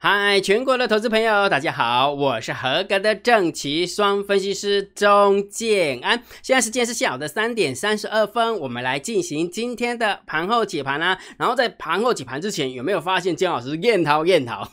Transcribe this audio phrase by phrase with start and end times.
[0.00, 6.22] 嗨，全国的投资朋友，大家好，我是合格的正奇双分析师钟建安。
[6.40, 11.18] 现在时间是下午的三点三十二分，我们来进行今天的盘后解盘啊。
[11.36, 14.70] 然后在盘后解盘之前，有没有发现姜老师验桃验桃？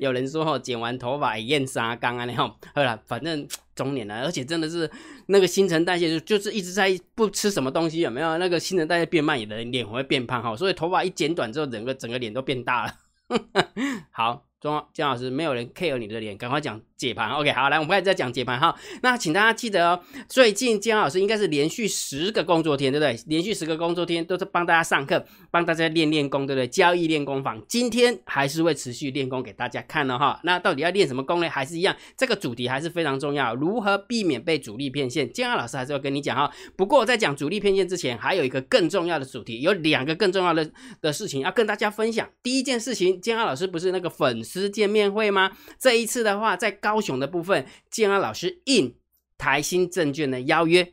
[0.00, 4.90] 有人说哦，剪完头发验沙缸啊，然后好了，反正中年了，而且真的是
[5.26, 8.38] 那个新陈代谢就就是一直在不吃什么东西，有没有？
[8.38, 12.92] 那个新陈代谢变慢，有的脸会变胖哈，所以头发一剪短之后，整个整个脸都变大了。
[14.10, 16.80] 好，钟姜老师，没有人 care 你的脸，赶快讲。
[17.02, 18.72] 解盘，OK，好，来，我们开始再讲解盘哈。
[19.02, 23.20] 那请大家记得哦，最近姜老师应该是连续十个工作天，对不对？
[23.26, 26.68] 连续十个工作天都是帮大家上课，帮大家练练功，对不对？
[26.68, 30.38] 交易练功坊，今天还是会持续练功给大家看的哈。
[30.44, 31.48] 那到底要练什么功呢？
[31.50, 35.28] 还是一样，这个主题还是非常重要，如何避免被主力骗线？
[35.32, 36.48] 姜老师还是要跟你讲哈。
[36.76, 42.28] 不过在讲主力骗线之前，还有一个更重要的主题，有两个更重要的的事情要跟大家分享。
[42.44, 45.50] 第一件事情，姜老师不是那个粉丝见面会吗？
[45.80, 48.94] 这一次的话，在高高雄的部分，建安老师应
[49.38, 50.92] 台新证券的邀约。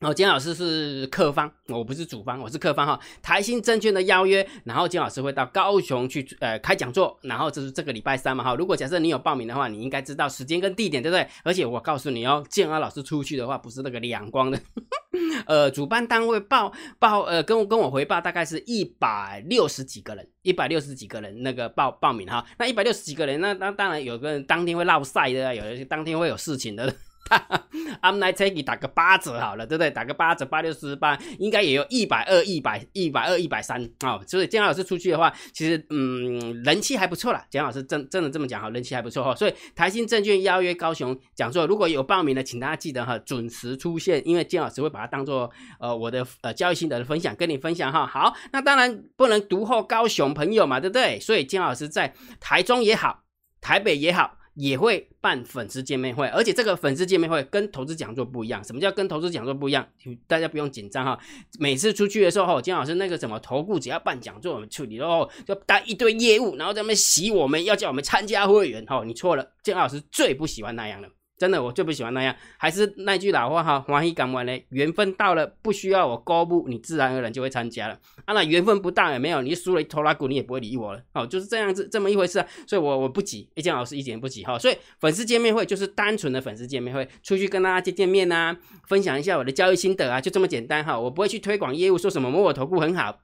[0.00, 2.98] 哦，金老师是客方，我不是主方，我是客方哈。
[3.20, 8.54] 台新证券的邀约，然后金老师会到高雄去呃开讲座，然后这是这个礼拜三嘛哈。
[8.54, 11.28] 如果假设你有报名的话，你应该知道时间跟地点，对不对？
[11.44, 14.58] 而且我告诉你哦，建安老师出去的话，不是那个两光的，
[15.44, 22.42] 呃，主办单位报报呃跟我跟我回报，大概是一百六十几个人，一百六十几个人那个报报名哈。
[22.58, 26.90] 那一百六十几个人，那那当然有个人当天会落赛的，有的当天会有事情的。
[27.28, 27.66] 哈哈
[28.02, 29.90] I'm not taking 打个八折好了，对不对？
[29.90, 34.20] 打个八折，八六四十八，应该也有一百二、一百、一百二、一百三啊。
[34.26, 37.44] 所以姜老师出去的话，其实嗯，人气还不错啦。
[37.50, 39.34] 姜老师真真的这么讲哈，人气还不错哈。
[39.34, 48.06] 所以台新证券邀约高雄讲座，如果有报名的，请大家记得哈，准时出现，因为姜老师会把它当做呃我的呃交易心得的分享跟你分享哈。
[48.06, 51.20] 好，那当然不能独后高雄朋友嘛，对不对？
[51.20, 53.22] 所以姜老师在台中也好，
[53.60, 54.39] 台北也好。
[54.54, 58.62] 也会办粉丝见面会，而且这个粉丝见面会跟投资讲座不一样。
[58.64, 59.86] 什么叫跟投资讲座不一样？
[60.26, 61.18] 大家不用紧张哈。
[61.58, 68.84] 每次出去的时候，金老师那个什么投顾只要办讲座，我们处理，然后就带一堆业务，然后在那边洗我们，要叫我们参加会员。
[68.86, 71.08] 哈，你错了，金老师最不喜欢那样的。
[71.40, 72.36] 真的，我最不喜欢那样。
[72.58, 77.98] 还是那句老话哈，欢喜感完嘞，缘分到了，不需要我公布，你自然而然就会参加了。
[78.26, 81.00] 啊，那缘分不到也没有，你输了一头拉股，你也不会理我了。
[81.14, 82.46] 哦，就是这样子，这么一回事啊。
[82.66, 84.58] 所以我我不急，一江老师一点不急哈。
[84.58, 88.54] 所以粉丝见面会就是单纯的粉丝见面会，出去跟大家见见面呐，
[88.86, 91.00] 分享一下我的交易心得啊，就这么简单哈。
[91.00, 93.18] 我不会去推广业务，说什么某某投顾很好。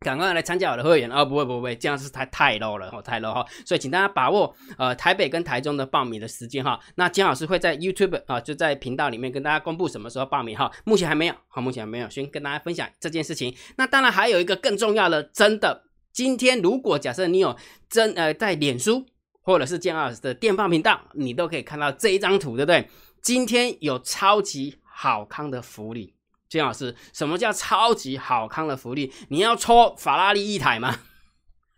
[0.00, 1.24] 赶快来参加我的会员哦！
[1.24, 3.44] 不会不会，这样是太太 low 了哦，太 low 哈！
[3.64, 6.78] 所以请大家把握呃台北跟台中的报名的时间哈。
[6.96, 10.70] 那金老师会在 YouTube 啊，就在频道里面跟大家公布什么时候报名哈。
[10.84, 13.56] 目前还没有，好，目前还没有，先跟大家分享这件事情。
[13.76, 17.56] 那当然还有一个更重要的，真的，今天如果假设你有
[17.88, 19.06] 真呃在脸书
[19.40, 22.88] 或者是金老师的电报频道，你都可以看到这一张图，对不对？
[23.22, 26.15] 今天有超级好康的福利。
[26.48, 29.12] 金老师，什么叫超级好康的福利？
[29.28, 31.00] 你要抽法拉利一台吗？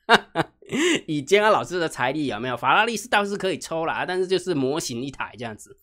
[1.07, 2.57] 以金安老师的财力有没有？
[2.57, 5.79] 法拉利是倒是可以抽啦，但是就是模型一台这样子。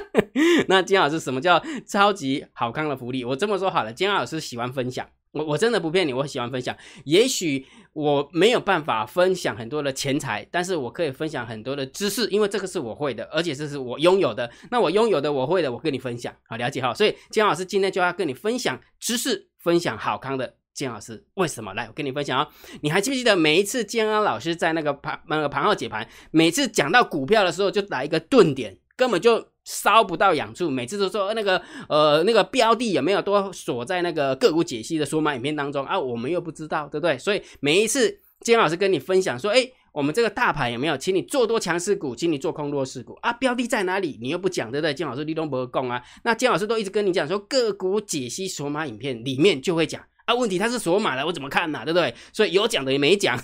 [0.68, 3.24] 那金老师，什么叫超级好康的福利？
[3.24, 5.06] 我这么说好了，金老师喜欢分享。
[5.34, 6.74] 我我真的不骗你，我喜欢分享。
[7.04, 14.48] 也许我没有办法分享很多的钱财，但是我可以分享很多的知识，因为这个是我会的，而且这是我拥有的。
[14.70, 16.94] 那我拥有的，我会的，我跟你分享，好了解哈。
[16.94, 20.54] 所以金老师今天就要跟你分享知识，分享好康的。
[20.72, 21.86] 金老师为什么来？
[21.86, 22.48] 我跟你分享啊，
[22.82, 29.48] 你还记不记得每一次建安老师在那个盘那个盘后解盘，每次讲到股票的时候，就来一个顿点，根本就。
[29.64, 35.98] 烧不到痒处，每次都说那个呃那个标的有没有都锁在那个个股解析的说码影片当中啊？
[35.98, 37.18] 我们又不知道，对不对？
[37.18, 43.32] 所以每一次金老师跟你分享说，哎，我们这个大盘有没有，请你做多强势股，请你做空弱势股啊？
[43.32, 44.18] 标的在哪里？
[44.20, 44.92] 你又不讲，对不对？
[44.92, 46.02] 金老师立东不讲啊？
[46.24, 50.34] 那金老师都一直跟你讲说，个股解析锁码影片里面就会讲啊。
[50.34, 51.84] 问题它是锁码的，我怎么看呢？
[51.84, 52.14] 对不对？
[52.34, 53.40] 所以有讲的也没讲。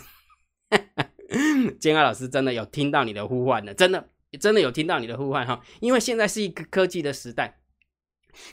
[1.81, 4.05] 金老师真的有听到你的呼唤的，真的。
[4.39, 7.59] 真的有听到你的呼唤哈，因为现在是一个科技的时代，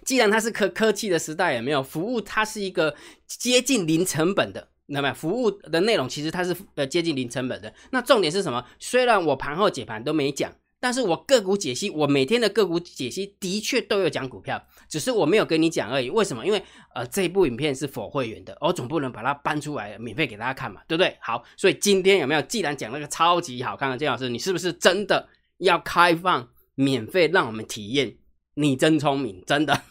[0.04, 2.96] 既然它是科科技的时代，也没有服务，它是一个
[3.28, 7.72] 接近零成本的，那么服务的内容其实它是呃接近零成本的。
[7.92, 8.66] 那重点是什么？
[8.80, 14.60] 虽然我盘后解盘都没讲，但是我个股解析，我每天的个股解析的确都有讲股票，
[14.90, 16.10] 只是我没有跟你讲而已。
[16.10, 16.44] 为什么？
[16.44, 16.64] 因为
[16.96, 21.16] 呃这一部影片是否会员的，我总不能把它搬出来免费给大家看嘛，对不对？
[21.22, 22.42] 好，所以今天有没有？
[22.42, 25.30] 既然讲那个超级好看的金老师，你是不是真的？
[25.58, 28.18] 要开放免费让我们体验，
[28.56, 29.82] 你真聪明，真的。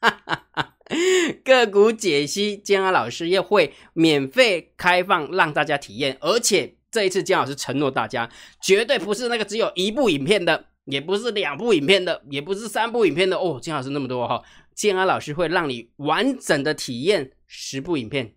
[1.44, 8.30] 个股解析，江安老师又会免费开放让大家体验，而且这一次建安老师承诺大家，
[8.62, 13.58] 绝对不是那个只有一部影片的，也不是两部影片的，也不是三部影片的哦。
[13.60, 14.42] 建安老师那么多哈，
[14.74, 18.34] 建安老师会让你完整的体验十部影片。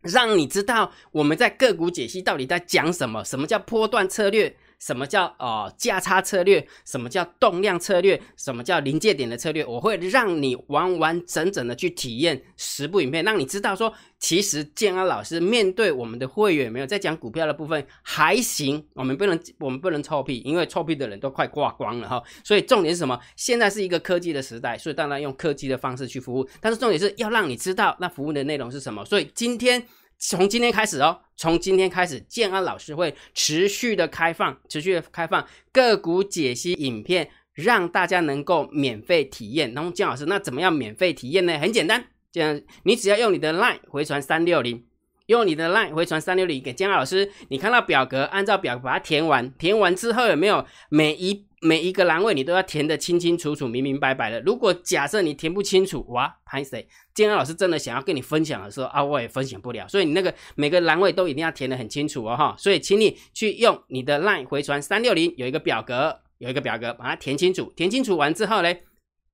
[0.00, 3.24] 让你知道我们在个股解析到底在讲什么？
[3.24, 4.56] 什么叫波段策略？
[4.78, 6.66] 什么叫哦价差策略？
[6.84, 8.20] 什么叫动量策略？
[8.36, 9.64] 什么叫临界点的策略？
[9.64, 22.22] 我会让你完完整整的去体验十部影片，让你知道说，其实建安老师面对我们的会员没有在讲股票的部分还行，我们不能我们不能臭屁，因为臭屁的人都快挂光了哈。
[22.44, 23.18] 所以重点是什么？
[23.36, 29.04] 现在是一个科技的时代，所以当然用科技的方式去服务，但是重点是要让你知道那服务的内容是什么。
[29.04, 29.84] 所以今天。
[30.18, 39.72] 从今天开始哦，从今天开始，建安老师会持续的开放，持续的开放个股解析影片，让大家能够免费体验。
[39.74, 41.58] 然后建老师，那怎么样免费体验呢？
[41.58, 44.84] 很简单，这样你只要用你的 LINE 回传三六零，
[45.26, 51.47] 用你的 LINE 回传三六零给建安老师，你看到表格，按照表把它填完，填完之后有没有每一？
[51.60, 54.40] 每一个栏位你都要填的清清楚楚、明明白白的。
[54.42, 56.86] 如果假设你填不清楚，哇，拍谁？
[57.14, 59.88] 建安老师真的想要跟你分享的时候啊，我也分享不了。
[59.88, 62.54] 所以你那个每个栏位都一定要填的很清楚哦，哈。
[62.56, 67.72] 所以请你去用你的 LINE 回传三六零，有一个表格，有一个表格，把它填清楚。
[67.74, 68.72] 填清楚完之后呢，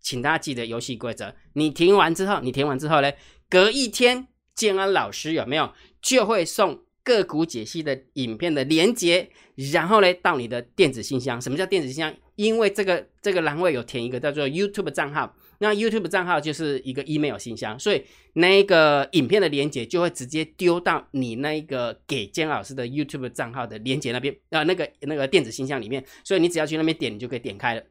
[0.00, 1.34] 请大家记得游戏规则。
[1.52, 3.12] 你填完之后，你填完之后呢，
[3.50, 6.83] 隔一天，建安老师有没有就会送？
[7.04, 9.28] 个股解析的影片的连接，
[9.72, 11.40] 然后呢，到你的电子信箱。
[11.40, 12.12] 什么叫电子信箱？
[12.36, 18.02] 因为这个这个栏位有填一个叫做 YouTube 账号，那 YouTube 账号就是一个 email 信箱，所以
[18.32, 27.82] 那个影片的连接就会直接丢到你那一个给姜老师的 YouTube 账号的连接那边，啊，那个那个电子信箱里面，所以你只要去那边点，你就可以点开了。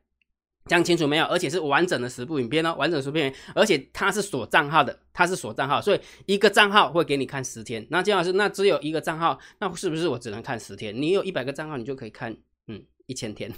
[0.66, 1.26] 讲清楚没有？
[1.26, 7.86] 而且是完整的十部影片哦，完整十部影片，而且它是锁账号的，它是锁账号，所以一个账号会给你看十天。
[7.90, 10.96] 那金老师，那只有一个账号，那是不是我只能看十天？
[10.96, 12.36] 你有一百个账号，你就可以看，
[12.68, 13.52] 嗯，一千天。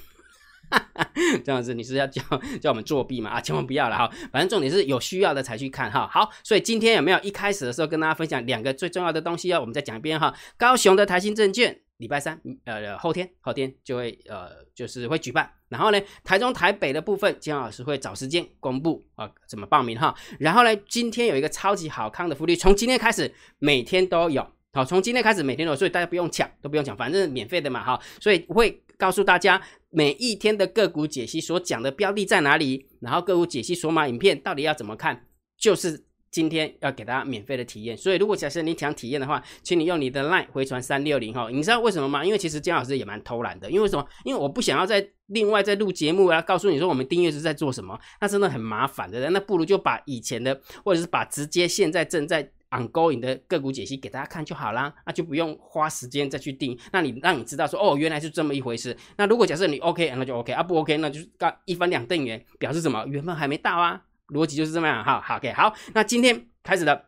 [1.43, 2.23] 这样子你是要叫
[2.59, 3.29] 叫我们作弊嘛？
[3.29, 6.09] 啊，千万不要了哈，反正重点是有需要的才去看哈。
[6.11, 9.59] 好，所以今天有没有一开始的时候跟大家分享两个最重要的东西哦？
[9.59, 10.33] 我们再讲一遍哈。
[10.57, 11.81] 高雄的台新证券。
[11.97, 15.49] 礼拜三，呃，后天，后天就会，呃，就是会举办。
[15.75, 20.16] 然后呢，台中、台北的部分，金老师会找时间公布啊，怎么报名哈。
[20.39, 23.30] 然后呢，今天有一个超级好康的福利，从今天开始
[23.60, 24.42] 每天都有，
[24.72, 28.00] 好，从今天开始每天都有，所以大家不用抢，都不用抢，反正免费的嘛哈。
[28.22, 35.25] 所以会告诉大家每一天的个股解析所讲的标的在哪里，然后个股解析索码影片到底要怎么看，
[35.57, 36.06] 就是。
[36.35, 41.47] 今天要给大家免费的体验，所以如果假设你想体验的话，请你用你的 LINE 回传三六零哈。
[41.49, 42.25] 你知道为什么吗？
[42.25, 44.05] 因为其实姜老师也蛮偷懒的，因为什么？
[44.25, 49.29] 因为我不想要再另外再录节目啊，告诉你说我们订阅是在做什么，那真的很麻烦的。
[49.29, 56.77] 那不如就把以前的，或者是把直接现在正在 ongoing 的个股解析给大家看就好啦，那就不用花时间再去订。
[56.91, 58.97] 那你让你知道说哦，原来是这么一回事。
[59.15, 63.05] 那如果假设你 OK，那就 OK 啊，不 OK，那就是刚一翻两瞪眼，表示什么？
[63.05, 64.01] 缘分还没到啊。
[64.30, 67.06] 逻辑就是这么样，好好，OK，好，那今天开始的，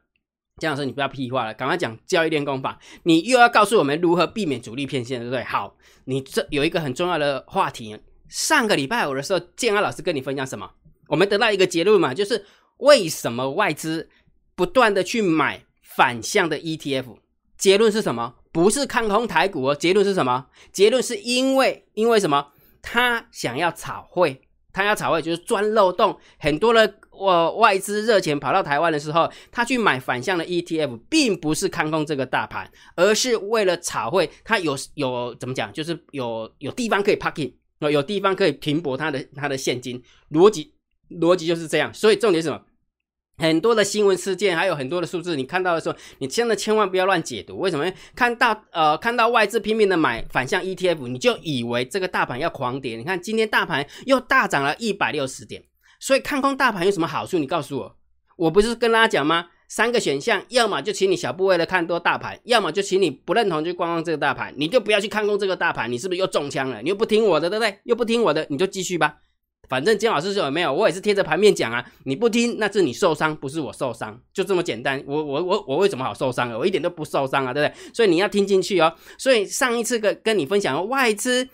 [0.57, 5.43] 姜老师，你不要屁话了，赶快讲交易练功法，你又要告诉我们如何避免主力骗线，对不对？
[5.43, 5.75] 好，
[6.05, 7.97] 你这有一个很重要的话题，
[8.29, 10.69] 上个礼拜五的时候，建安老师跟你分享什么？
[11.07, 12.45] 我们得到一个结论嘛，就是
[12.77, 14.09] 为什么外资
[14.55, 17.17] 不断的去买反向的 ETF？
[17.57, 18.35] 结论是什么？
[18.51, 20.47] 不是看空台股哦，结论是什么？
[20.71, 22.51] 结论是因为因为什么？
[22.81, 26.93] 他想要炒汇，他要炒汇就是钻漏洞，很多的。
[27.17, 34.29] 我外资热钱跑到台湾的时候，他去买反向的 ETF，并不是看空这个大盘，而是为了炒汇。
[34.43, 35.71] 他有有怎么讲？
[35.73, 40.01] 就是有有地方可以 parking，有地方可以平博他的他的现金。
[40.31, 40.73] 逻辑
[41.09, 41.93] 逻辑就是这样。
[41.93, 42.61] 所以重点是什么？
[43.39, 47.59] 很多的新闻事件，还有很多的数字，你看到的时候，你真的千万不要乱解读。
[47.59, 47.85] 为什么？
[48.15, 52.97] 看到呃看到外资拼命的买反向 ETF，你就以为这个大盘要狂跌。
[52.97, 55.63] 你看今天大盘又大涨了一百六十点。
[55.99, 57.37] 所以看空大盘有什么好处？
[57.37, 57.95] 你告诉我，
[58.35, 59.47] 我不是跟大家讲吗？
[59.69, 65.91] 三个选项，要么就请你小部位的看多大盘，要么就请你不认同就观望这个大盘，你就不要去看空这个大盘。
[65.91, 66.81] 你是不是又中枪了？
[66.81, 67.77] 你又不听我的，对不对？
[67.83, 69.15] 又不听我的，你就继续吧。
[69.67, 70.73] 反正金老师说有没有？
[70.73, 71.83] 我也是贴着盘面讲啊。
[72.05, 75.03] 你不听，那是你受伤，不是我受伤，就这么简单。
[75.05, 76.57] 我我我我为什么好受伤啊？
[76.57, 77.93] 我一点都不受伤啊，对不对？
[77.93, 78.95] 所以你要听进去哦。
[79.17, 81.49] 所以上一次跟跟你分享外资。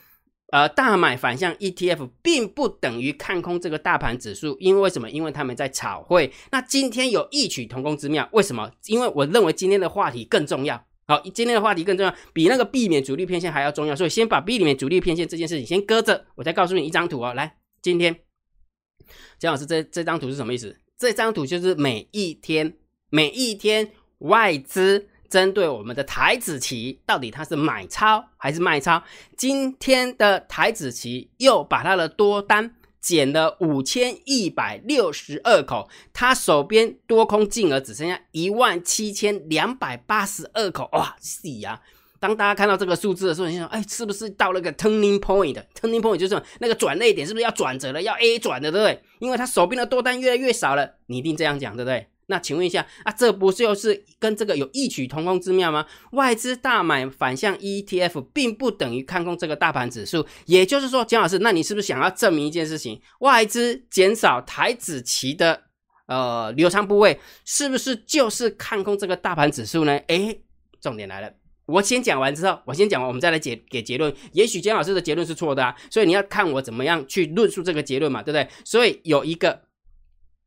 [0.53, 5.09] 呃，大买反向 ETF 并不等于看空这个大盘指数，因为为什么？
[5.09, 6.31] 因为他们在炒汇。
[6.51, 8.71] 那今天有异曲同工之妙，为什么？
[8.85, 10.85] 因为我认为今天的话题更重要。
[11.07, 13.95] 好，今天的话题更重要，比那个避免主力偏线还要重要。
[13.95, 17.33] 所以先把避免主力偏线这件事情先搁着，我再告诉你一张图哦。
[17.33, 18.15] 来，今天
[19.39, 20.77] 姜老师这这张图是什么意思？
[20.95, 22.77] 这张图就是每一天
[23.09, 25.07] 每一天外资。
[25.33, 29.01] 针对我们的台子期，到底它是买超还是卖超？
[29.35, 41.81] 今天的台子期又把它的多单减了五千一百六十二口，他手边多空净额只剩下一万七千两百八十二口，哇，是呀！
[42.19, 49.01] 当大家看到这个数字的时候，你想，哎，是不是到了个 turning point？turning point 就是那个转捩点，是不是要转折了，要 A 转的，对不对？
[49.17, 52.07] 因为他手边的多单越来越少了，你一定这样讲，对不对？
[52.27, 55.85] 那请问一下啊，这不就是跟这个有异曲同工之妙吗？
[56.13, 60.25] 外资大买反向 ETF，并不等于看空这个大盘指数。
[60.45, 63.01] 也就是说，姜老师，那你是不是想要证明一件事情？
[63.19, 65.63] 外资减少台子期的
[66.07, 69.97] 呃流仓部位，是不是就是看空这个大盘指数呢？
[70.07, 70.41] 诶，
[70.79, 71.33] 重点来了，
[71.65, 74.13] 我先讲完之后，我先讲完，我们再来解给结论。
[74.31, 78.47] 也许姜老师的结论是错的啊，所以你要看我怎么样去论述这个结论嘛，对不对？
[78.63, 79.63] 所以有一个。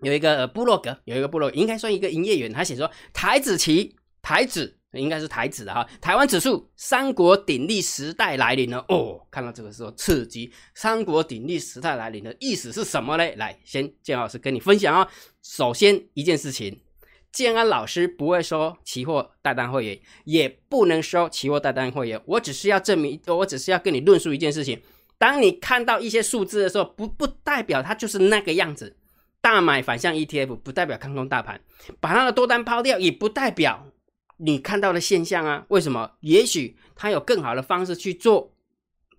[0.00, 13.34] 有一个部落格，有一个部落应该算一个营业员，他写说台子旗台子应该是台子的哈，台湾指数三国鼎立时代来临了哦，看到这个时候刺激，三国鼎立时代来临的意思是什么嘞？
[13.36, 15.06] 来，先建老师跟你分享哦。
[15.42, 16.80] 首先一件事情，
[17.30, 24.80] 建安老师不会收期货代单会员，也不能收期货代单会员，我只是要证明，我只是要跟你论述一件事情，
[25.18, 28.96] 当你看到一些数字的时候，不不代表它就是那个样子。
[29.46, 31.60] 大买反向 ETF 不代表看空大盘，
[32.00, 33.86] 把它的多单抛掉也不代表
[34.38, 35.64] 你看到的现象啊？
[35.68, 36.10] 为什么？
[36.18, 38.52] 也许他有更好的方式去做。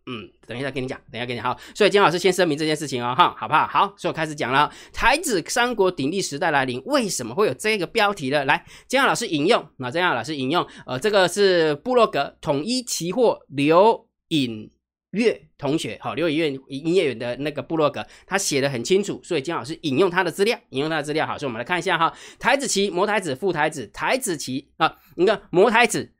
[0.06, 1.58] 嗯，等一下跟你讲，等一下跟你好。
[1.74, 3.66] 所以金老师先声明这件事情哦，哈，好不好？
[3.68, 4.70] 好，所以我开始讲了。
[4.92, 8.44] 台子三国鼎立时代来临，为什么会有这个标题呢？
[8.44, 14.70] 来，金老师引用，那金老师引用，呃，这个是布洛格统一期货刘引。
[15.12, 26.12] 岳同学，好，刘以月营业员的那个部落格，他写的很清楚，所以金老师引用他的资料，引用他的资料，好，所以我们来看一下哈，台子棋、魔台子、副台子、台子棋啊，你看魔台子、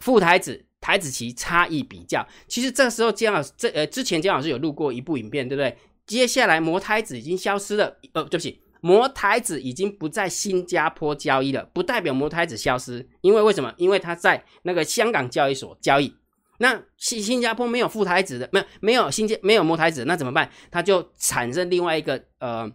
[0.00, 5.76] 副台子、台子棋差异比较，其实这个时候金老师这呃之前金老师有录过一部影片，对不对？
[6.06, 13.72] 接下来魔台子已经消失了，呃，对不起，摩台子已经不在新加坡交易了，不代表摩台子消失，因为为什么？
[13.76, 16.16] 因为他在那个香港交易所交易。
[16.62, 20.48] 那新新加坡没有副台子的，没有没有新加没有摩台子，那怎么办？
[20.70, 22.70] 它就产生另外一个呃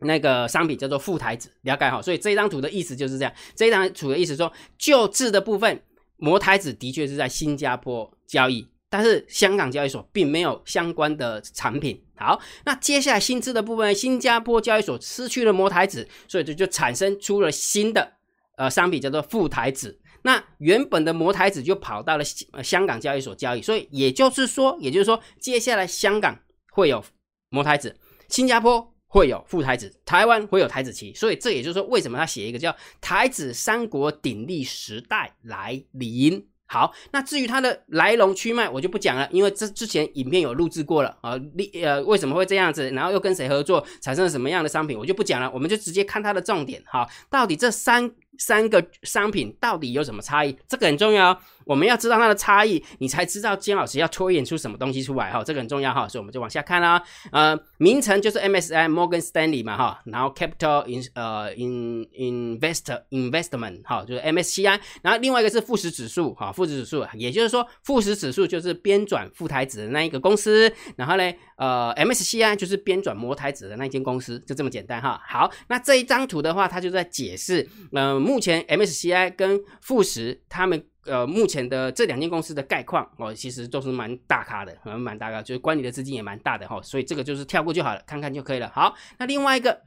[0.00, 2.02] 那个商品叫做副台子，了解好。
[2.02, 5.82] 所以这张图的意思就是这样，这张图的意思说，旧制的部分
[6.18, 11.98] 摩台子的确是在新加坡交易，但是香港交易所并没有相关的产品。
[12.16, 18.12] 好，那接下来新制的部分，新加坡交易所失去了摩台子，所以这就产生出了新的
[18.58, 19.98] 呃商品叫做副台子。
[20.26, 26.38] 那原本的摩台子就跑到了呃香港交易所交易，所以也就是说，也就是说，接下来香港
[26.72, 27.04] 会有
[27.50, 27.94] 摩台子，
[28.28, 36.48] 新加坡会有副台子，台湾会有台子期，所以这也就是说，为什么他写一个叫“台子三国鼎立时代来临”。
[36.66, 41.36] 好，那至于它的来龙去脉，我就不讲了，因为这之前影片有录制过了啊。
[41.54, 47.06] 立呃为什么会这样子，然后又跟谁合作，产生了什么样的商品，我就不讲了，我们就直接看它的重点哈。
[47.30, 50.56] 到底这三三个商品到底有什么差异？
[50.68, 51.38] 这个很重要。
[51.64, 57.02] 我们要知道它的差异，你才知道金老师要拖延出什么东西出来哈，这个很重要哈，所以我们就往下看啦。
[57.32, 75.18] 呃，名称就是 MSI Morgan Stanley 嘛哈，然后 Capital in 呃 in Invest Investment 哈，就是 MSCI，然后另外一个是富时指数哈，富时指数，也就是说富时指数就是编转富台子的那一个公司，然后呢，呃，MSCI 就是编转摩台子的那间公司，就这么简单哈。
[75.26, 80.84] 好，那这一张图的话，它就在解释，呃，目前 MSCI 跟富时他们。
[81.06, 88.72] 呃，目前的这两间公司的概况哦，其实都是蛮大咖的，蛮蛮大咖，就是管理的资金也蛮大的哈，所以这个就是跳过就好了，看看就可以了。
[88.74, 89.82] 好，那另外一个，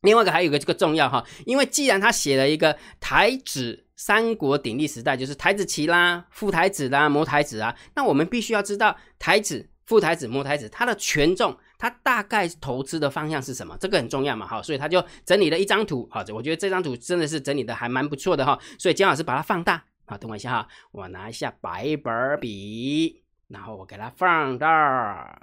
[0.00, 19.82] 另外一个还有个这个重要哈，因为既然他写了一个台指三国鼎立时代，就是台子棋啦、副台子啦、摩台子啊，那我们必须要知道台子、副台子、摩台子它的权重，它大概投资的方向是什么，这个很重要嘛，哈，所以他就整理了一张图，好，我觉得这张图真的是整理的还蛮不错的哈，所以姜老师把它放大。
[20.04, 25.40] 好，等我一下哈，我拿一下白本笔，然后我给它放大。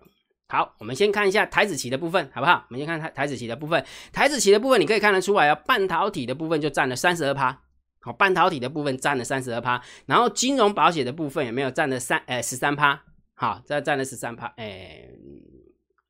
[0.47, 2.65] 好，我们先看一下台子棋的部分，好不好？
[2.69, 7.63] 我们先看台台子棋的部分，台子棋的部分你可以看得出来啊，半导体的部分就占了三十二趴。
[8.01, 13.01] 好，半导体的部分占了三十二趴，然后金融保险的部分有没有占了三呃十三趴？
[13.33, 15.09] 好，这占了十三趴，哎。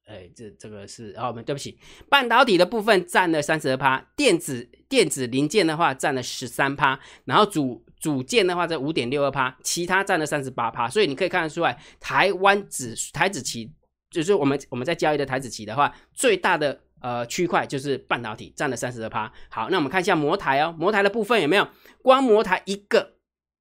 [0.08, 1.78] 哎，这这个是哦，我们对不起，
[2.10, 13.70] 半导体的部分占了三十二趴，电子电子零件的话占了十三趴，然后主组件的话在五点六二趴，其他占了三十八趴，所以你可以看得出来，台湾指台子期
[14.10, 19.30] 就是我们我们在交易的台子期的话，最大的呃区块就是半导体占了三十二趴。
[19.50, 21.68] 好，那我们看一下模台哦，模台的部分有没有？
[22.02, 23.17] 光模台一个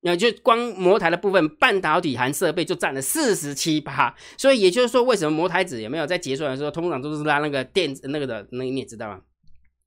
[0.06, 4.14] 那就光模台的部分，半导体含设备就占了四十七趴。
[4.38, 9.20] 所以也就是说，为什么模台子有没有在结算的时候，通常都是拉那个电那个的，那你也知道吗？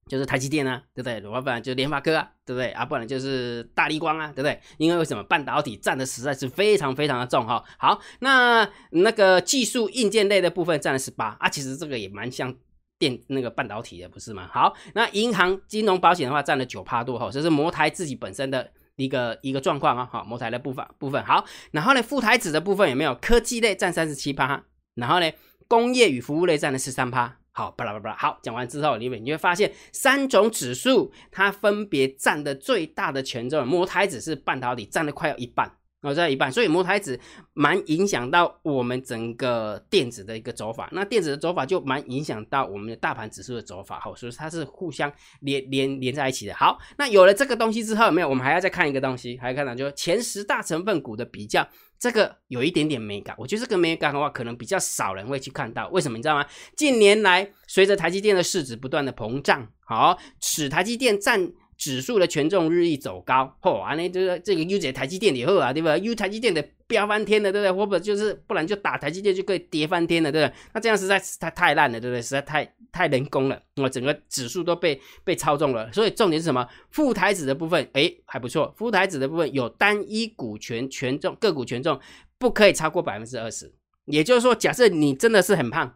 [0.09, 1.21] 就是台积电啊，对不对？
[1.31, 2.71] 要不然就联发科啊，对不对？
[2.71, 4.59] 啊，不然就是大力光啊，对不对？
[4.77, 7.63] 因为为什么半导体占的实在是非常非常的重哈。
[7.77, 12.51] 好，那那个技术硬件类的部分占了十八啊，其实这个也蛮像
[12.97, 14.49] 电那个半导体的，不是吗？
[14.51, 20.07] 好，那银行、金融、保险的话占了九趴多哈，这是摩台自己本身的一个一个状况啊。
[20.11, 23.15] 好，摩台的部分部分好，然后呢，副台子的部分有没有？
[23.15, 24.63] 科技类占三十七趴，
[24.95, 25.31] 然后呢，
[25.67, 27.37] 工业与服务类占了十三趴。
[27.51, 35.78] 好，巴拉巴拉，好，讲完之后，你们你会发现三种指数它分别占的最大的权重，摩台指是半导体占了快要一半。
[36.01, 37.19] 哦，在一半，所以摩台子
[37.53, 46.55] 蛮影响到我们整个电子的一个走法，那电子的走法就蛮影响到我们的大盘指数的走法，好，所以它是互相连连连在一起的。
[46.55, 48.29] 好，那有了这个东西之后，没有？
[48.29, 51.67] 我们还要再看一个东西，还要看到就是前十大成分股的比较，
[51.99, 55.89] 这个有一点点美感，我觉得这个美感的话，可能比较少人会去看到。
[55.89, 56.17] 为什么？
[56.17, 56.45] 你知道吗？
[56.77, 61.51] 近年来随着台积电的市值不断的膨胀，好，使台积电占。
[61.79, 67.71] 指数的权重日益走高，嚯，啊，那这个这个 U 在台积电以后啊，对吧？U 台积电的飙翻天了，对不对？
[67.71, 70.53] 或者就是不然就打台积电就可以跌翻天了，对不对？
[70.73, 72.21] 那这样实在是太太烂了，对不对？
[72.21, 75.89] 实在太太人工了，我整个指数都被被操纵了。
[75.93, 76.67] 所以重点是什么？
[76.91, 78.73] 副台子的部分，哎，还不错。
[78.77, 81.97] 副台子的部分有单一股权权重个股权重
[82.37, 83.73] 不可以超过百分之二十，
[84.05, 85.95] 也就是说，假设你真的是很胖。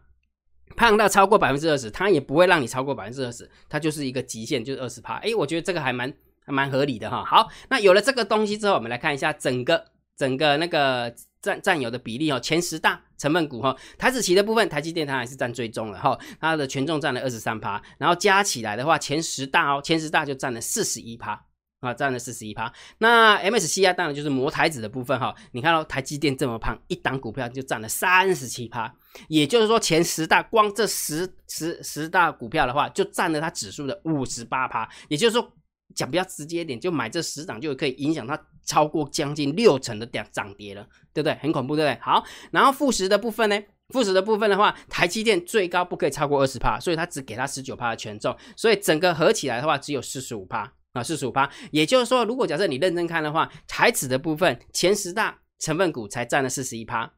[0.76, 5.14] 胖到超过百分之二十，它也不会让你超过百分之二十，它就是一个极限，就是二十趴。
[5.16, 6.12] 哎，我觉得这个还蛮
[6.44, 7.24] 还蛮合理的哈。
[7.24, 9.84] 好，那有了这个东西之后，我们来看一下整个
[10.16, 12.40] 整个那个占占有的比例哦。
[12.40, 21.44] 前十大成分股哈，台子期的部分，台积电它还是占最重了哈，它的权重占了二十三趴，然后加起来的话，前十大哦，前十大就占了四十一趴。
[21.84, 22.72] 啊，占了四十一趴。
[22.98, 25.34] 那 MSCI 当然就是摩台子的部分哈。
[25.52, 28.92] 你看到台积电这么胖，一档股票就占了三十七趴。
[29.28, 34.88] 也就是说，前十大光这十十十大股票的话，就占了它指数的五十八趴。
[35.08, 35.52] 也就是说，
[35.94, 41.34] 讲比较直接一点，就买这十档就可以影响它超过将近六成的涨涨跌了，对不对？
[41.40, 42.00] 很恐怖，对不对？
[42.00, 43.62] 好，然后负十的部分呢？
[43.90, 50.72] 负十的部分的话，台积电最高不可以超过二十趴，所以它只给它十九趴的权重，所以整个合起来的话，只有四十五趴。
[50.94, 57.12] 啊，四十五趴，也就是说，如果假设你认真看的话，台指的部分前十大成分股才占了四十一趴，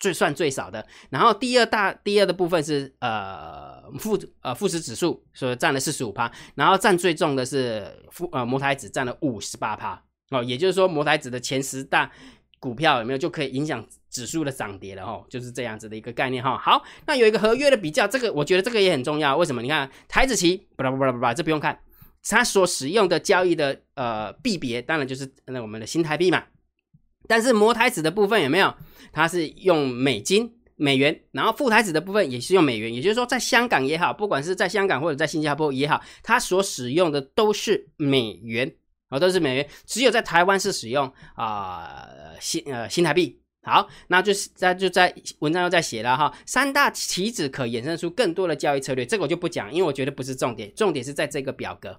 [0.00, 0.84] 最算最少的。
[1.10, 6.32] 然后第二大第二的部分是呃富呃富时指数，所以占了四十五趴。
[6.54, 10.02] 然后占最重的是富呃摩台指占了五十八趴。
[10.30, 12.10] 哦，也就是说摩台指的前十大
[12.58, 16.56] 股票有没有就可以影响指数的涨跌了哈，就是这样子的一个概念哈。
[16.56, 19.36] 好，那有一个合约的比较，这个我觉得这个也很重要。
[19.36, 19.60] 为什么？
[19.60, 21.78] 你看台子期，不啦不啦不啦，这不用看。
[22.22, 26.44] 它所使用的交易的呃币别，当然就是那我们的新台币嘛。
[27.26, 28.74] 但是摩台子的部分有没有？
[29.12, 32.92] 它是用美金、美元，然后副台子的部分也是用美元。
[32.92, 38.74] 也就是说，在香港也好，不管是在香港或者在新加坡也好，它所使用的都是美元
[39.08, 39.68] 啊，都是美元。
[39.86, 42.08] 只有在台湾是使用啊
[42.40, 43.40] 新呃新台币。
[43.62, 51.98] 好，那就是在就在文章又在写了哈，三大棋子可衍生出更多的交易策略，这个我就不讲，因为我觉得不是重点，重点是在这个表格。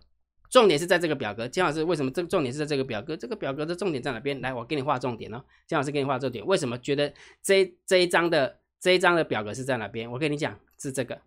[0.50, 3.16] 重点是在这个表格，姜老师为什么这个重点是在这个表格？
[3.16, 4.42] 这个表格的重点在哪边？
[4.42, 5.44] 来，我给你画重点哦。
[5.68, 10.12] 姜老师给你画重点，为什么觉得这这一张的这一张的表格是在哪边？
[10.12, 11.22] 我跟你讲，是这个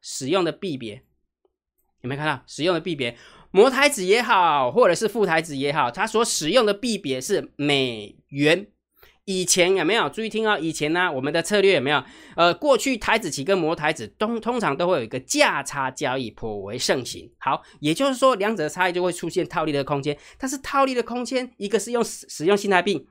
[0.00, 1.02] 使用的币别，
[2.02, 2.42] 有没有看到？
[2.46, 3.16] 使用的币别，
[3.50, 8.68] 模台子也好，或者是副台子也好，它所使用的币别是美元。
[9.28, 10.58] 以前有没有注意听哦？
[10.58, 12.02] 以前呢，我们的策略有没有？
[12.34, 17.30] 呃，过去台子期跟模台子通通常都会有一个价差交易颇为盛行。
[17.36, 20.16] 好，也就是说两者的差异就会出现套利的空间。
[20.38, 23.06] 但是套利的空间，一个是用使使用新台币，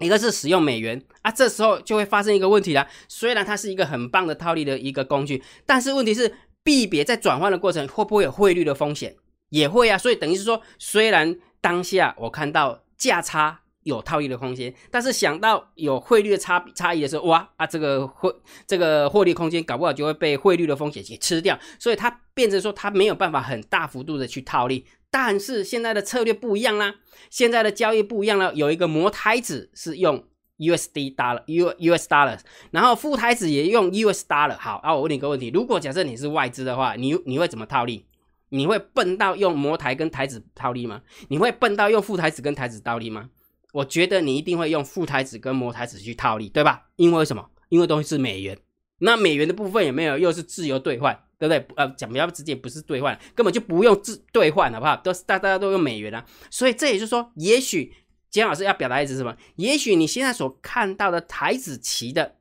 [0.00, 2.88] 一个是使用美元啊，这时候就会发生一个问题了。
[3.06, 9.14] 虽然它是一个很棒的套利的一个工具，但是问题是币别在转换的过程会不会有汇率的风险？
[9.50, 9.96] 也会啊。
[9.96, 13.60] 所以等于是说，虽然当下我看到价差。
[13.86, 18.34] 有套利的空间，但是想到有汇率的差差异的时候，哇啊，这个汇
[18.66, 24.84] 这个获利空间搞不好就会被汇率的风险给吃掉，所以它变成说它没有办法很大幅度的去套利。
[25.08, 26.96] 但是现在的策略不一样啦，
[27.30, 30.24] 现在的交易不一样了，有一个模台子是用
[30.58, 32.40] USD dollar U US dollar，
[32.72, 34.58] 然后副台子也用 US dollar。
[34.58, 38.04] 好，啊，我问你个问题，如果假设你是外资的话，你你会怎么套利？
[38.48, 41.02] 你会笨到用模台跟台子套利吗？
[41.28, 43.30] 你会笨到用副台子跟台子套利吗？
[43.76, 46.88] 我觉得你一定会用副台子跟模台子去套利，对吧？
[46.96, 47.50] 因为什么？
[47.68, 48.56] 因为东西是美元，
[49.00, 50.16] 那美元的部分有没有？
[50.16, 51.66] 又是自由兑换，对不对？
[51.76, 54.96] 呃，讲比较直接，不是兑换，根本就不用自兑换，好不好？
[54.96, 56.24] 都是大大家都用美元啊。
[56.50, 57.92] 所以这也就是说，也许
[58.30, 59.36] 姜老师要表达意思是什么？
[59.56, 62.36] 也许你现在所看到的台子期的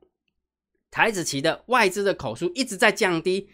[0.90, 3.50] 台子期的外资的口数一直在降低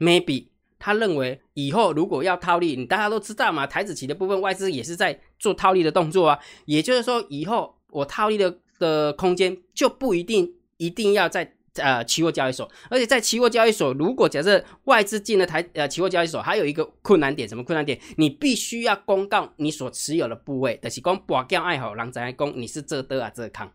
[0.00, 0.48] ，maybe
[0.80, 6.38] 他认为以后如果要套利，你大家都知道嘛，台子期的部分外资也是在做套利的动作啊。
[6.64, 18.00] 也就是说，以后我套利的的空间就不一定一定要在呃期货交易所，而且在期货交易所，如果假设外资进了台呃期货交易所，还有一个困难点，什么困难点？
[18.16, 23.70] 你必须要公告你所持有的部位，但是讲保掉爱好，让在公你是这的啊这康，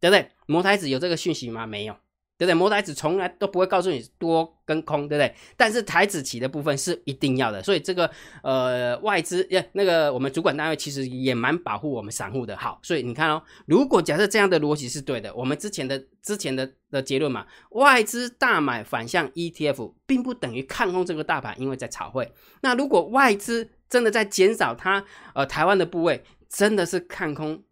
[0.00, 0.28] 对不对？
[0.46, 1.66] 摩台子有这个讯息吗？
[1.66, 1.94] 没有。
[2.42, 2.54] 对不对？
[2.54, 5.32] 摩台子从来都不会告诉你多跟空，对不对？
[5.56, 8.10] 但是台子期的部分是一定要的，所以这个
[8.42, 12.56] 呃外资呃那个我们主管单位其实也蛮保护我们散户的。
[12.56, 22.32] 好，所以你看哦，如果假设这样的逻辑是对的，我们之前的之前的的结论嘛，外资大买反向 ETF，并不等于看空这个大盘，因为在炒汇。
[22.62, 27.62] 那如果外资真的在减少它呃台湾的部位，真的是看空。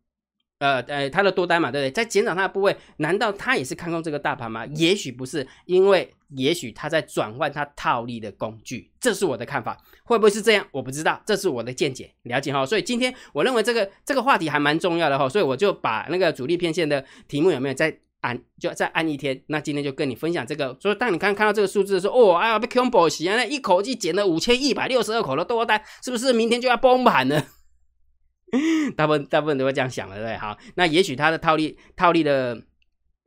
[0.60, 1.90] 呃呃，它的多单嘛，对不对？
[1.90, 4.64] 在减少它的部位，难道它也是看空这个大盘吗？
[4.76, 10.66] 也许不是，因为也许它在转换它套利的工具，这是我的看法，会不会是这样？
[10.70, 12.64] 我不知道，这是我的见解，了解哈。
[12.66, 19.42] 所以今天我认为这个这个话题还蛮重要的哈，所以我就把那个主力片线的题目有没有再按，就再按一天。
[19.46, 27.42] 那今天就跟你分享这个，所以当你看看到这个数字的时候，哦，哎呀，被 combo 洗啊，那一口气减了五千一百六十二口的多单，是不是明天就要崩盘了？
[28.96, 32.62] 大部分大部分都会这样想的，对好，那也许他的套利套利的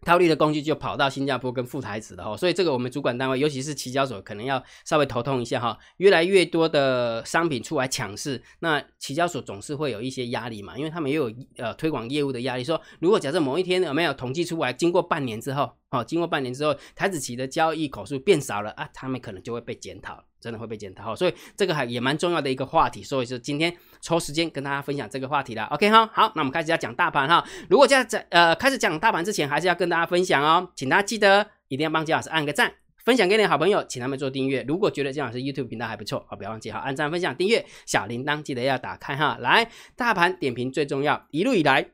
[0.02, 5.78] 套利的工具就跑到新加坡跟副台子了哈，所以这个我们主管单位，尤其是期交所，可能要稍微头痛一下哈。
[5.98, 12.64] 越来越多的商品出来抢市，那期交所总是会有一些压力嘛，因为他们也有呃推广业务的压力。
[12.66, 20.26] 说如果假设某一天有没有统计出来，经过半年之后，哦，经过半年之后，台子期的交易口数变少了啊，他们可能就会被检讨。
[20.44, 25.64] 真的会被检讨，所以这个还也蛮重要的一个话题，所以说今天抽时间跟大家分享这个话题了。
[25.68, 27.42] OK 哈，好，那我们开始要讲大盘哈。
[27.70, 32.74] 如果在在呃开始讲大盘之前，还是要跟大家分享哦，请大家记得一定要帮姜老师按个赞，
[33.06, 34.62] 分享给你的好朋友，请他们做订阅。
[34.68, 39.38] 如果觉得姜老师 YouTube 频道还不错，哦，不要忘记好按赞、分享、订阅，小铃铛记得要打开哈。
[39.40, 41.92] 来，大盘点评最重要，一路以来，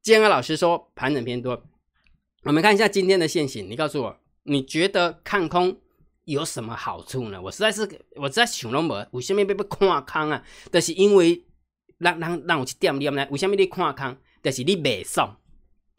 [0.00, 1.60] 姜老师说盘整偏多，
[2.44, 5.76] 我们看一下今天的现形，你告诉我，你觉得看空？
[6.24, 7.40] 有什么好处呢？
[7.40, 10.44] 我实在是，我在想拢无，为什么被被看空啊？
[10.70, 11.42] 就是因为
[11.98, 13.26] 让让让我去点你呢？
[13.30, 14.16] 为什么你看空？
[14.42, 15.36] 就是你袂爽，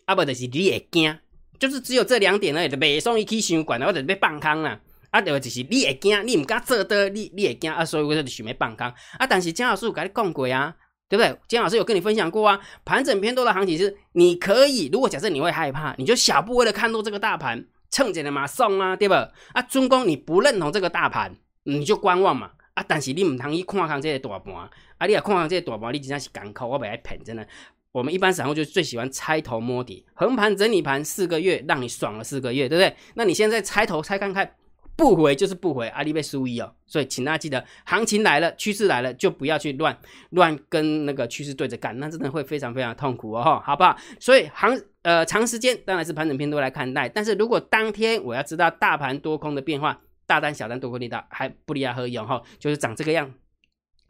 [0.06, 1.18] 啊不就是你会惊，
[1.60, 2.70] 就是只有这两点而已。
[2.70, 4.80] 袂爽，伊去想管，或者被放空啦。
[5.12, 9.28] 啊，对，就是你会惊，你唔敢做的，你你会惊啊，所以我就想要放空啊。
[9.28, 10.76] 但是姜老师有跟你讲过啊，
[11.08, 11.38] 对不对？
[11.48, 17.66] 姜老师有跟你分享过啊，盘整偏多的行情是你可以，如果假设你会害怕，你就小部位的看多这个大盘。
[17.92, 19.16] 蹭起来嘛送啊，对不？
[19.16, 22.52] 啊，尊公你不认同这个大盘，你就观望嘛。
[22.80, 24.54] 啊，但是你唔同意看看这个大盘，
[24.98, 27.46] 啊，你也看看这个大盘，你真正是港口，我不爱骗，真的。
[27.92, 32.96] 我们一般散户就最喜欢猜头摸底，横盘整理盘四个月，让你爽了四个月，对不对？
[33.16, 34.50] 那你现在猜头猜看看。
[34.96, 39.98] 不回就是不回，阿里被输一哦，所以请大家记得，行情来了，趋势来了，就不要去乱
[40.32, 43.96] 乱跟那个趋势对着干，那真的会非常非常痛苦哦，好不好？
[44.20, 49.98] 所以行呃长时间当然是盘整偏多来看待，但是如果当天我要知道大盘多空的变化，
[50.30, 53.34] 大单小单多空力道还不离合用哈，就是长这个样。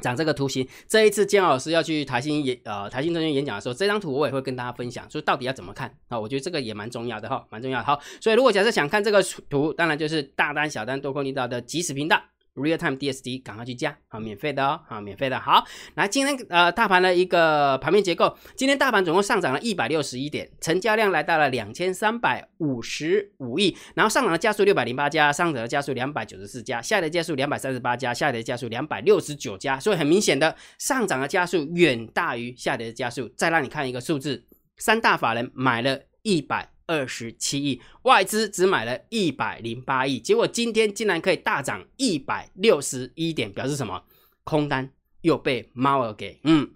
[0.01, 6.17] 长这个图形，这一次姜老师要去台新演呃台新中心演讲的时候，这张图我也会跟大家分享，说到底要怎么看啊？
[6.17, 7.85] 我觉得这个也蛮重要的哈，蛮重要的。
[7.85, 12.21] 好，所以如果假设想看这个图，当然就是大单小单多空力道的即时频道。
[12.55, 15.39] Real time DSD，赶快去加好，免费的哦，好，免费的。
[15.39, 15.63] 好，
[15.95, 33.29] 来今天呃大盘的一个盘面结构，今天大盘总共上涨了一百六十一点，成交量来到了两千三百五十五亿，然后上涨的家数六百零八家，上涨的家数两百九十四家，下跌家数两百三十八家，下跌家数两百六十九家，所以很明显的上涨的家数远大于下跌的家数。
[33.37, 34.43] 再让你看一个数字，
[34.77, 36.71] 三大法人买了一百。
[36.89, 44.03] 二十七亿，外资只买了一百零八亿，结果今天竟然可以大涨一百六十一点，表示什么？
[44.43, 46.67] 空单又被猫儿给嗯。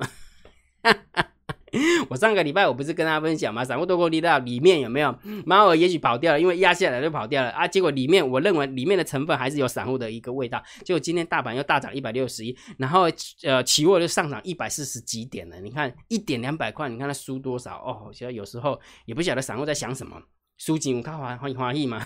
[2.09, 3.65] 我上个礼拜我不是跟大家分享吗？
[3.65, 5.13] 散户多空力道里面有没有
[5.45, 5.75] 猫儿？
[5.75, 7.67] 也许跑掉了，因为压下来就跑掉了啊。
[7.67, 10.61] 结果里面我认为里面的成分还是有散户的一个味道。
[10.85, 13.07] 结果今天大盘又大涨一百六十一，然后
[13.43, 15.59] 呃期货就上涨一百四十几点了。
[15.59, 18.11] 你看一点两百块，你看它输多少哦？
[18.13, 20.21] 其实有时候也不晓得散户在想什么，
[20.57, 22.05] 输金看欢欢欢喜吗？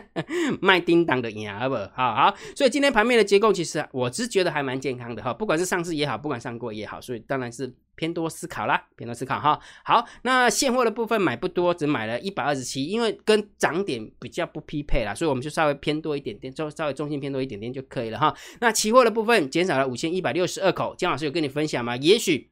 [0.60, 2.14] 卖叮当的赢，好不好？
[2.14, 5.32] 好，所以今天盘面的结构，其实我是觉得还蛮健康的哈。
[5.32, 9.58] 不管是上市也好，不管上过也好，所以当然是偏多思考啦，偏多思考哈。
[9.84, 18.34] 好，那现货的部分买不多，只买了一百二十七，因为跟涨点比较不匹配啦，所以我们就稍微偏多一点点，就稍微中性偏多一点点就可以了哈。
[18.60, 21.96] 那期货的部分减少了五千一百六十二口，姜老师有跟你分享吗？
[21.96, 22.50] 也许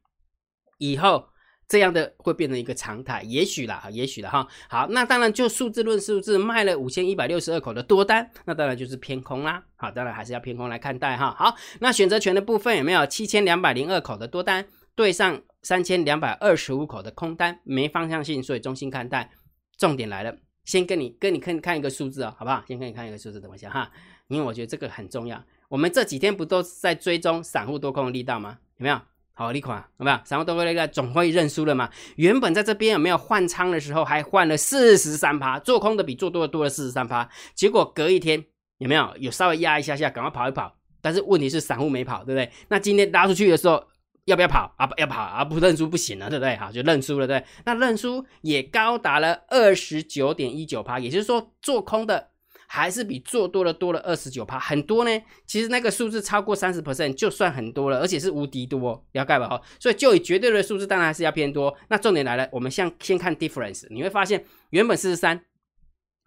[0.79, 1.27] 以后。
[1.71, 4.45] 这样的会变成一个常态，也许啦，也许了哈。
[4.69, 9.63] 好，那当然就数字论数字，卖了五千一百六十二口的多单，那当然就是偏空啦。
[9.77, 11.33] 好，当然还是要偏空来看待哈。
[11.39, 19.31] 好，那选择权的部分有没有七千两百零二口的多单对上三千两百二十五口的空单，没方向性，所以中心看待。
[19.79, 22.65] 重点来了，先跟你跟你看看一个数字哦，好不好？
[22.67, 23.89] 先跟你看一个数字，等我一下哈，
[24.27, 25.41] 因为我觉得这个很重要。
[25.69, 28.59] 我们这几天不都是在追踪散户多空的力道吗？
[28.79, 29.01] 有没有？
[29.41, 30.19] 好，你看有没有？
[30.23, 31.89] 散户都会那个总会认输了嘛？
[32.17, 38.45] 原本在这边有没有换仓的时候还换了四十三趴，做空的比做多的多了四十三趴，结果隔一天
[38.77, 39.11] 有没有？
[39.19, 40.77] 有稍微压一下下，赶快跑一跑。
[41.01, 42.53] 但是问题是散户没跑，对不对？
[42.69, 43.83] 那今天拉出去的时候
[44.27, 44.87] 要不要跑啊？
[44.99, 45.43] 要跑啊？
[45.43, 46.55] 不认输不行了，对不对？
[46.57, 47.43] 好，就认输了，对。
[47.65, 52.30] 那认输也高达了二十九点一九趴，也就是说做空的。
[52.73, 55.11] 还是比做多了多了二十九趴，很多呢。
[55.45, 59.49] 其实那个数字超过三十 percent 就算很多了，而且是无敌多，了解吧？
[59.49, 61.77] 哈，所以就以绝对的数字，当然还是要偏多。
[61.89, 65.45] 那重点来了，我们像先看 difference，你会发现原本四十三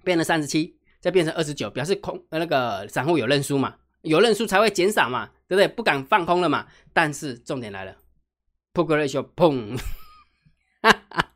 [0.03, 5.67] 变了三十七，再变成二十九，表示空呃那个散户有认输嘛，有认输才会减少嘛，对不对？
[5.69, 6.67] 不敢放空了嘛。
[6.91, 7.95] 但是重点来了
[8.73, 9.79] ，put ratio 砰，
[10.83, 11.31] 哈哈，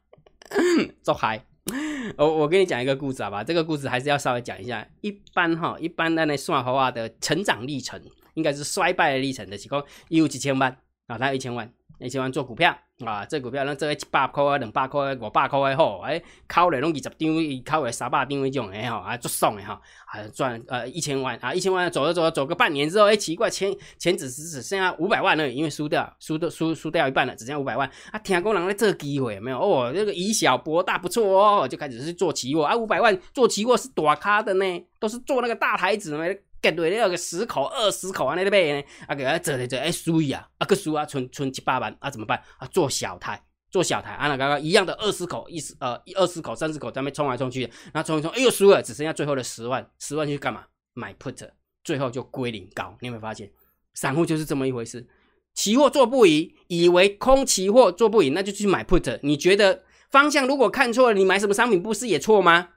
[1.01, 1.45] 做嗨。
[2.17, 4.87] 我我跟你讲一个故事好吧，这个故事还是要稍微讲一下。
[5.01, 8.01] 一般哈，一般的那算好话的成长历程，
[8.35, 10.77] 应该是衰败的历程的，时候有几千万
[11.07, 11.71] 啊，他有一千万。
[11.99, 28.17] 一千万做股票啊，这股票咱做一百块啊、两百块啊、五百块的吼，哎，考来拢二十张，考来三百张那种的吼，啊，做爽的哈，啊赚呃一千万啊，一千万走着走着走个半年之后，哎，奇怪，钱钱只只只剩下五百万了，因为输掉，输的输输掉一半了，只剩下五百万啊。
[28.17, 36.25] 听工人在这机会没有哦，这个以小博大不错哦，就开始是做期货啊，五百万做期货是大咖的呢，都是做那个大台子嘛。
[36.61, 38.83] Get 对了个十口二十口啊，那个买呢？
[39.07, 42.41] 啊，给他做来做，哎，输啊，啊个输啊，存存七八万啊，怎么办？
[42.57, 47.61] 啊，做小台，做小台，啊，那刚刚一样的二十口，一十呃二十口三十口，咱们冲来冲去，
[47.93, 50.65] 然后冲一冲，哎呦输了，只剩下最后的十万，十万去干嘛？
[50.93, 51.49] 买 put，
[51.83, 52.97] 最后就归零高。
[53.01, 53.51] 你有没有发现，
[53.93, 55.07] 散户就是这么一回事？
[55.53, 59.19] 期货做不赢，以为空期货做不赢，那就去买 put。
[59.23, 62.69] 你觉得方向如果看错了，你买什么商品不是也错吗？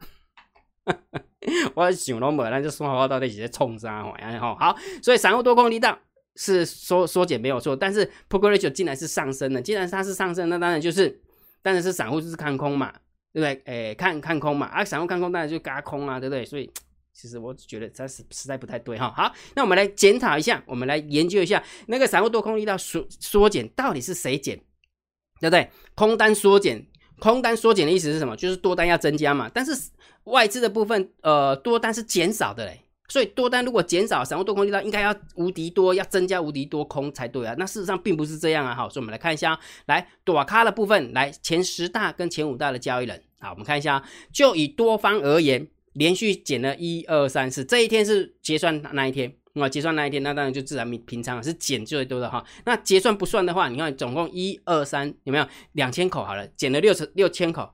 [1.75, 4.55] 我想拢无，咱就说好到底是在冲啥玩意吼？
[4.57, 5.99] 好，所以散户多空力道
[6.37, 11.21] 是缩缩减没有错，但是 Progression 竟然是上升的，既然它是上升，那当然就是，
[11.63, 12.93] 当然是散户就是看空嘛，
[13.33, 13.63] 对不对？
[13.65, 16.45] 诶，看看空嘛，啊，散户看空当然就嘎空啊，对不对？
[16.45, 16.71] 所以
[17.15, 19.11] 其实我觉得这是实在不太对哈。
[19.17, 24.59] 好，那我们来检讨一下，我们来研究一下那个散户多空力道缩缩减到底是谁减，
[25.41, 25.71] 对不对？
[25.95, 26.87] 空单缩减。
[27.21, 28.35] 空单缩减的意思是什么？
[28.37, 29.49] 就是多单要增加嘛。
[29.55, 29.73] 但是
[30.25, 32.81] 外资的部分，呃，多单是减少的嘞。
[33.09, 37.55] 所以多单如果减少，散户多空力道应该要无敌多，要增加无敌多空才对啊。
[37.59, 38.73] 那事实上并不是这样啊。
[38.73, 43.21] 好，所以我们来看一下，来躲咖的部分，来前十大跟前五大的交易人。
[43.41, 49.35] 好，我们看一下，就以多方而言，连续减了一二三四，这一天是结算那一天。
[49.53, 52.45] 那结算那一天，那当然就自然平平仓是减最多的哈。
[52.65, 56.25] 那结算不算的话，你看总共一二三有没有两千口？
[56.25, 57.69] 好了，减了六十六千口，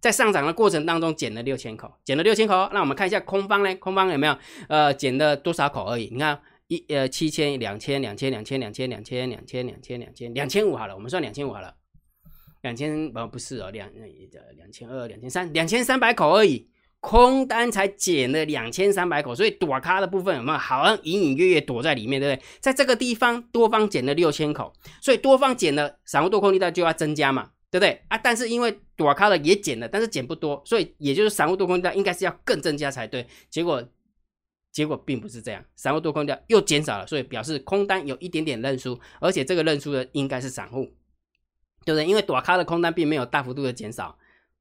[0.00, 2.68] 在上涨的过程当中减了六千口，减了六千口。
[2.72, 3.72] 那我们看一下空方呢？
[3.76, 4.36] 空方有没有
[4.68, 6.08] 呃减了多少口而已？
[6.12, 11.74] 你看一呃七千两千两千两千两千两千两千两千两千两千五好了，我们算两千五好了，
[12.62, 16.68] 两千呃不是哦两两千二两千三两千三百口而已。
[17.00, 22.46] 空单才减了两千三百口，所以躲咖的部分有没有好像隐隐约约躲在里面，对不对？
[22.60, 28.18] 在这个地方多方减了六千口，所以多方减了，散户多空力道就要增加嘛，对不对啊？
[28.18, 33.26] 但是因为躲咖的也减了，但是减不多，所以也就是散户多空力道应该是要更增加才对。
[33.48, 33.82] 结果
[34.70, 40.84] 结果并不是这样，散户多空力道又减少了，所以表示空单有一点点认输，而且这个认输的应该是散户，
[41.86, 42.06] 对不对？
[42.06, 44.18] 因为躲咖的空单并没有大幅度的减少，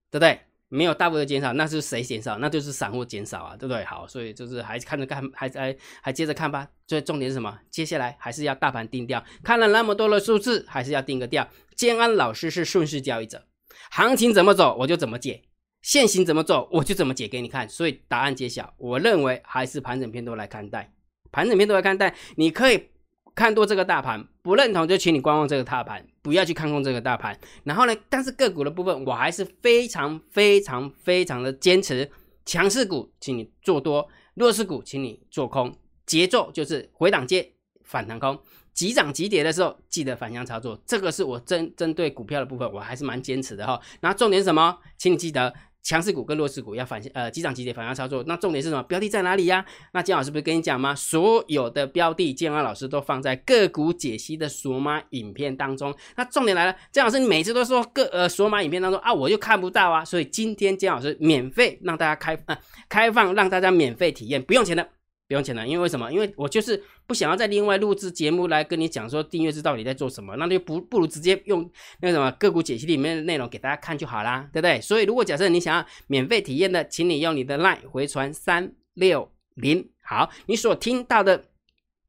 [0.10, 0.40] 对不对？
[0.70, 2.38] 没有大幅的减少，那是谁减少？
[2.38, 3.84] 那就是散户减少啊，对不对？
[3.86, 6.68] 好，所以就是还看着看，还还还接着看吧。
[6.88, 7.60] 所以重点是什么？
[7.70, 9.24] 接下来还是要大盘定调。
[9.44, 11.50] 看了那么多的数字，还是要定个调。
[11.76, 13.46] 建安老师是顺势交易者，
[13.92, 15.42] 行情怎么走我就怎么解，
[15.82, 17.68] 现行怎么走我就怎么解给你看。
[17.68, 20.94] 所以答案揭晓，我认为还是盘整偏多来看待，
[21.32, 22.90] 盘整偏多来看待，你可以。
[23.36, 27.40] 看多这个大盘，不认同就请你观望这个大盘，不要去看空这个大盘。
[27.64, 32.10] 然后呢，但是个股的部分，我还是非常非常非常的坚持，
[32.46, 35.74] 强势股请你做多，弱势股请你做空，
[36.06, 38.38] 节奏就是回档接反弹空，
[38.74, 40.78] 急涨急跌的时候记得反向操作。
[40.86, 43.80] 这个是我针针对股票的部分，我还是蛮坚持的哈。
[44.02, 44.78] 然后重点什么？
[44.98, 48.24] 请你记得强势股跟弱势股要反呃机涨急跌反向操作。
[48.28, 48.84] 那重点是什么？
[48.84, 49.66] 标的在哪里呀？
[49.94, 50.94] 那姜老师不是跟你讲吗？
[50.94, 55.96] 所有的标的，建安老师都放在个股解析的索马影片当中。
[56.16, 60.04] 那重点来了，姜老师你每次都说个呃索马影片当中啊，我就看不到啊。
[60.06, 64.88] 所以今天姜老师免费让大家开呃开放让大家免费体验，不用钱的。
[65.30, 66.12] 不用钱了，因为为什么？
[66.12, 71.70] 因为我就是不想要再另外录制节目来跟你讲说订阅制到底在做什么，那就不不如直接用
[72.02, 74.82] 那个什么个股解析里面的内容给大家看就好啦，对不对？
[74.82, 81.46] 所以如果假设你想要免费体验的，请你用你的 LINE 回传三六零，好，你所听到的。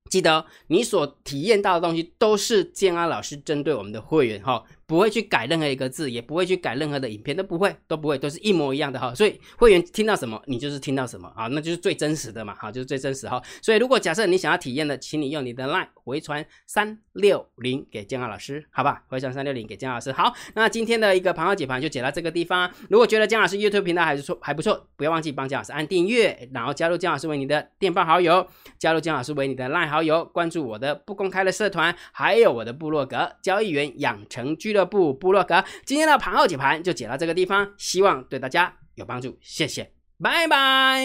[0.08, 9.14] 记得你所体验到的东西都是建安老师针对我们的会员哈，不会去改任何一个字，也不会去改任何的影片，都不会，都不会，都是一模一样的哈。
[9.14, 13.40] 所以会员听到什么，你就是听到什么啊，那就是最真实的嘛，哈，就是最真实哈。
[13.62, 19.04] 所以如果假设你想要体验的，请你用你的 LINE 回传三六零给建安老师，好吧？
[19.06, 20.10] 回传三六零给建安老师。
[20.10, 22.68] 好，那今天的一个盘后解盘就解到这个地方。
[22.88, 28.44] 如果觉得姜老师 YouTube 频道还是错还不错，不要忘记帮姜老师按订阅，然后加入姜老师为你的电报好友，
[28.76, 30.00] 加入姜老师为你的 LINE 好。
[30.00, 35.62] 友关注我的不公开的社团，还有我的部落格交易员养成俱乐乐部部落格。
[35.84, 39.90] 今天的盘后解盘就解到这个地方，希望对大家有帮助，谢谢，
[40.22, 41.02] 拜拜。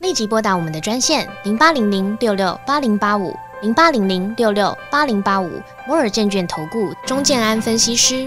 [0.00, 8.26] 立即拨打我们的专线零八零零六六八零八五零八零零六六八零八五摩尔证券投顾钟建安分析师。